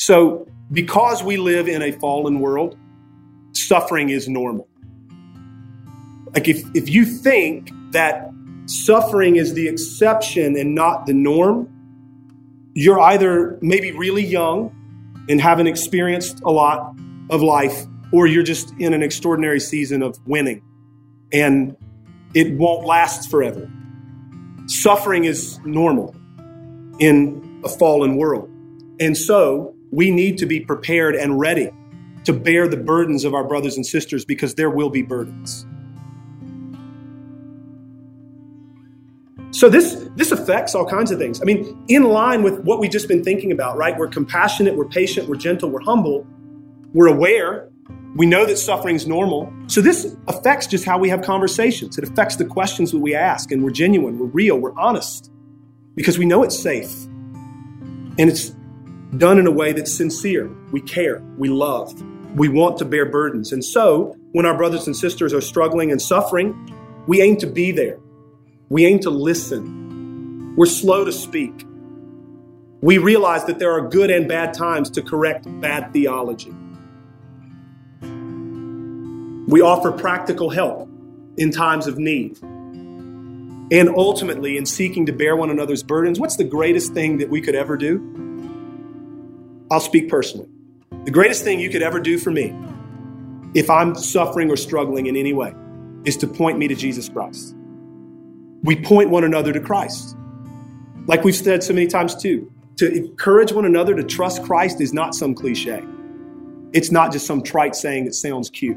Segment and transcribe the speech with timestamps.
[0.00, 2.74] So, because we live in a fallen world,
[3.52, 4.66] suffering is normal.
[6.34, 8.30] Like, if, if you think that
[8.64, 11.68] suffering is the exception and not the norm,
[12.72, 14.74] you're either maybe really young
[15.28, 16.94] and haven't experienced a lot
[17.28, 20.62] of life, or you're just in an extraordinary season of winning
[21.30, 21.76] and
[22.32, 23.70] it won't last forever.
[24.64, 26.16] Suffering is normal
[27.00, 28.48] in a fallen world.
[28.98, 31.70] And so we need to be prepared and ready
[32.24, 35.66] to bear the burdens of our brothers and sisters because there will be burdens.
[39.52, 41.42] So this this affects all kinds of things.
[41.42, 43.96] I mean, in line with what we've just been thinking about, right?
[43.96, 46.26] We're compassionate, we're patient, we're gentle, we're humble,
[46.92, 47.68] we're aware,
[48.16, 49.52] we know that suffering is normal.
[49.66, 51.98] So this affects just how we have conversations.
[51.98, 55.30] It affects the questions that we ask, and we're genuine, we're real, we're honest,
[55.94, 56.92] because we know it's safe.
[58.18, 58.54] And it's
[59.16, 60.50] done in a way that's sincere.
[60.72, 62.00] We care, we love,
[62.36, 63.52] we want to bear burdens.
[63.52, 66.54] And so, when our brothers and sisters are struggling and suffering,
[67.06, 67.98] we aim to be there.
[68.68, 70.54] We aim to listen.
[70.56, 71.66] We're slow to speak.
[72.82, 76.54] We realize that there are good and bad times to correct bad theology.
[79.50, 80.88] We offer practical help
[81.36, 82.40] in times of need.
[83.72, 87.40] And ultimately, in seeking to bear one another's burdens, what's the greatest thing that we
[87.40, 88.29] could ever do?
[89.70, 90.48] I'll speak personally.
[91.04, 92.54] The greatest thing you could ever do for me,
[93.54, 95.54] if I'm suffering or struggling in any way,
[96.04, 97.54] is to point me to Jesus Christ.
[98.62, 100.16] We point one another to Christ.
[101.06, 104.92] Like we've said so many times too, to encourage one another to trust Christ is
[104.92, 105.84] not some cliche.
[106.72, 108.76] It's not just some trite saying that sounds cute.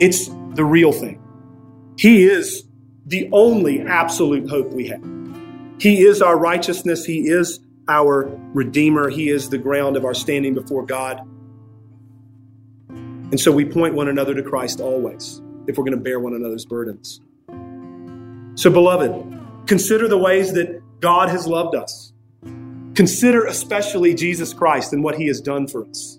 [0.00, 1.22] It's the real thing.
[1.96, 2.64] He is
[3.06, 5.02] the only absolute hope we have.
[5.78, 7.04] He is our righteousness.
[7.04, 9.10] He is our Redeemer.
[9.10, 11.20] He is the ground of our standing before God.
[12.88, 16.34] And so we point one another to Christ always if we're going to bear one
[16.34, 17.20] another's burdens.
[18.54, 22.12] So, beloved, consider the ways that God has loved us.
[22.94, 26.18] Consider especially Jesus Christ and what he has done for us.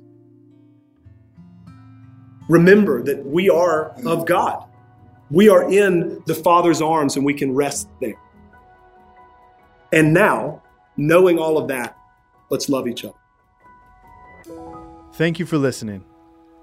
[2.50, 4.66] Remember that we are of God.
[5.30, 8.20] We are in the Father's arms and we can rest there.
[9.92, 10.63] And now,
[10.98, 11.98] knowing all of that,
[12.50, 13.16] let's love each other.
[15.14, 16.04] Thank you for listening.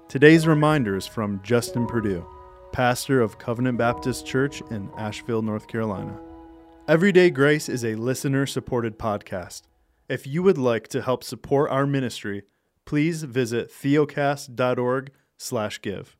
[0.07, 2.25] Today's reminder is from Justin Perdue,
[2.73, 6.19] pastor of Covenant Baptist Church in Asheville, North Carolina.
[6.87, 9.61] Everyday Grace is a listener supported podcast.
[10.09, 12.43] If you would like to help support our ministry,
[12.85, 16.17] please visit theocast.org slash give.